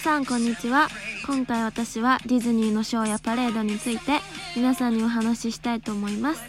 [0.00, 0.88] 皆さんこんにちは。
[1.26, 4.20] 今回私はディズニーのショーやパレードについて
[4.56, 6.40] 皆さんにお話ししたいと思います。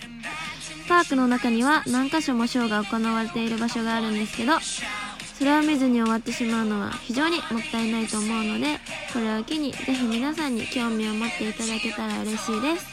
[0.88, 4.53] パークの中には何箇所もショーが行われている場所があるんですけど
[5.38, 8.80] それを見ずに終わってしまうのは非常にもったいないと思うので
[9.11, 12.86] これを機にぜひ皆さんに興味を持っていただけたら嬉しいです。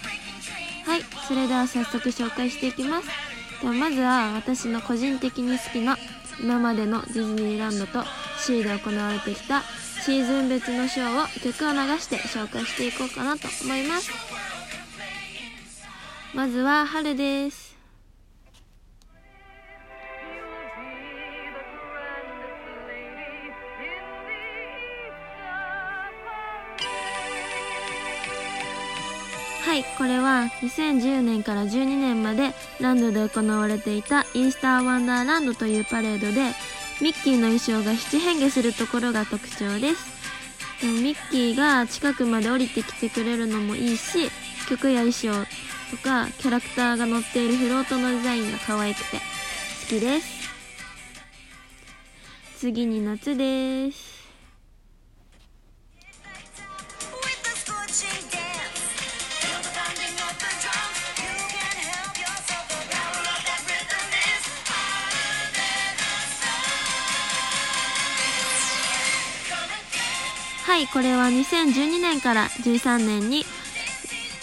[0.87, 3.07] はいそれでは早速紹介していきます。
[3.63, 5.97] ではまずは私の個人的に好きな
[6.41, 8.03] 今までのディズニーランドと
[8.41, 9.63] C で行われてきた
[10.09, 14.11] シーズン別のショーを曲を流して紹介していこうかなと思います。
[16.35, 17.77] まずは春です。
[29.61, 36.55] はいこれは2010年から12年までランドで行われていたイースターワンダーランドというパレードで
[37.01, 40.19] ミッキーの衣装が七変化するところが特徴です。
[40.81, 44.31] でもミッキーが近くまで降りてきてくれるのもいいし
[44.69, 45.29] 曲や衣装
[45.91, 49.23] とかキャラクターが乗っているフロートのデザインが可愛くて好
[49.89, 50.39] きです。
[52.59, 54.18] 次に夏です。
[70.69, 73.47] はいこれは2012年から13年に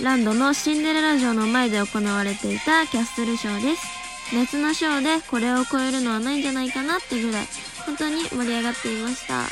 [0.02, 3.86] ランドのシンデレラ城の前で行われていたキャッスルショーです。
[4.34, 7.46] 夏のショーでこれを超えるのはないんじゃないかなってぐらい
[7.86, 9.44] 本当に盛り上がっていました。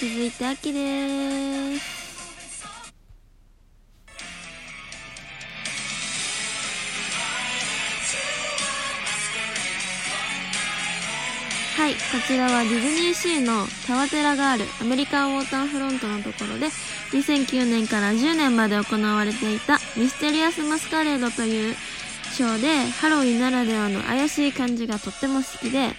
[0.00, 1.97] 続いて秋です。
[11.78, 16.66] はいこちらはディズニーシーのタワテラがあるアメリカンウォーターフロントのところで
[17.12, 21.76] 2009年から10年まで行われていたミステリアスマスカレードという
[22.32, 25.90] ショーでハロウィンならではの怪しい感じがとっても好きで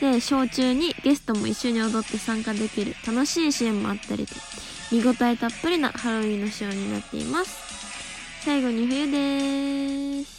[0.00, 4.34] でショー中にゲストも一緒に踊って参加できる楽しいシーンもあったりと
[4.90, 7.68] 見応えたっぷりなハロウィンのショーになっています。
[8.46, 10.37] 最後に冬です。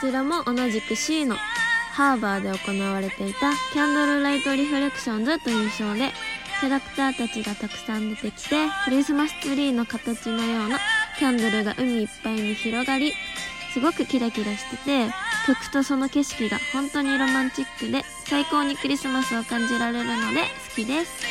[0.00, 1.36] ちらも同じく C の
[1.92, 6.12] ハーバーで行われていたキャンドルライトリフレクションズというショーで
[6.60, 10.78] キャラクターたちがたくさん出てきてクリスマスツリーの形のような
[11.18, 13.12] キャンドルが海いっぱいに広がり
[13.74, 15.12] すごくキラキラしてて
[15.46, 20.40] 曲とその景色が本当にロマンチックで最高にクリスマスを感じられるので
[20.70, 21.24] 好きです。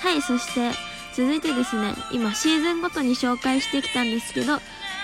[0.00, 0.70] はいそして
[1.14, 4.60] 続いてですね今シーズンごとに紹介してきたんですけど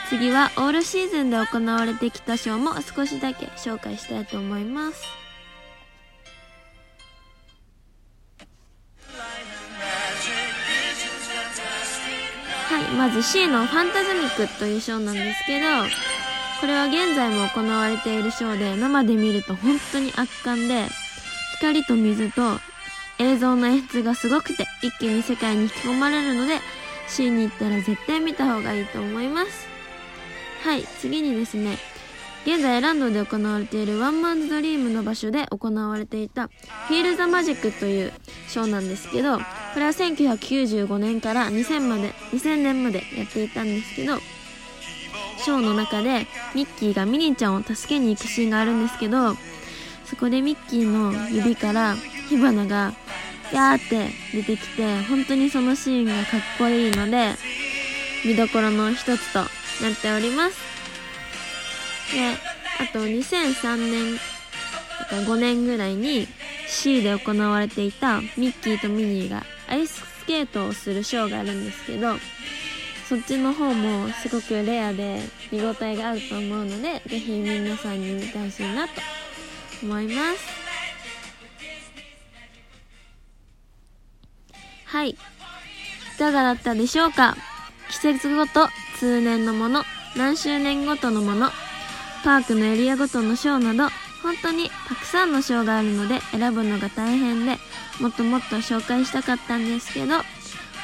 [0.09, 5.03] 次はオールシーズンで行われてきたショーも少しだけ紹介したいと思います。
[12.67, 15.67] はいまず C のファンタズミックというショーなんですけど
[16.61, 20.87] これは現在も行われているショーで生で見ると本当に圧巻で
[21.59, 22.59] 光と水と
[23.19, 26.59] 映像の演出がすごくて一気に世界に引き込まれるので
[27.07, 29.74] C に行ったら絶対見た方がいいと思います。
[30.65, 31.77] はい次にですね
[32.47, 36.49] 現在ランドで行われているワンマンズドリームの場所で行われていた
[36.89, 38.13] フィール・ザ・マジックという
[38.49, 39.45] ショーなんですけどこ
[39.77, 44.17] れは1995年から2000まで2000年までやっていたんですけど
[45.37, 49.35] ショーの中でミッキーがミニーちゃんを助けに行くシーンがあるんですけど
[50.07, 51.95] そこでミッキーの指から
[52.31, 52.95] 火花が
[53.53, 57.35] やーって出てきて本当にそのシーンがかっこいいので
[58.25, 59.41] 見どころの一つと
[59.83, 60.57] なっております。
[62.13, 62.37] で
[62.81, 64.19] あと2003年
[65.11, 66.29] と5年ぐらいに
[66.67, 72.17] C で行われていたミッキーとミニーがアイススケートをするショーがあるんですけど
[73.09, 75.21] そっちの方もすごくレアで
[75.53, 78.95] 見応えがあると思うのでぜひ皆さんに見てほしいなと
[79.83, 80.65] 思います。
[84.87, 85.11] はい。
[85.11, 85.17] い
[86.19, 87.37] かがだったでしょうか？
[87.91, 88.69] 季節ごと
[88.99, 89.83] 通年のもの
[90.17, 91.51] 何周年ごとのもの
[92.25, 93.93] パークのエリアごとのショーなど
[94.23, 97.59] 本当にたくさんのショーがあるので選ぶのが大変で
[98.01, 100.15] もっともっと紹介したかったんですけど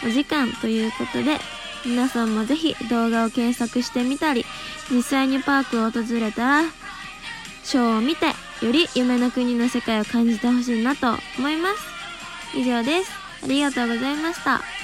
[0.07, 1.39] お時間ということで
[1.87, 4.45] 皆さんもぜひ動画を検索してみたり
[4.91, 6.63] 実際にパークを訪れたら
[7.65, 8.27] ショーを見て
[8.65, 11.07] より夢の国の世界を感じてほしいなと
[11.39, 13.11] 思います以上です
[13.43, 14.80] ありがとうございました。